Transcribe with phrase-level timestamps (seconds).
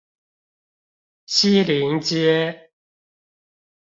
[1.27, 2.71] 西陵街